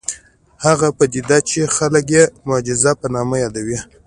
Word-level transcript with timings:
هغه 0.65 0.87
پدیده 0.97 1.37
چې 1.49 1.71
خلک 1.75 2.05
یې 2.15 2.23
د 2.27 2.31
معجزې 2.47 2.93
په 2.99 3.07
نامه 3.15 3.35
یادوي 3.43 3.79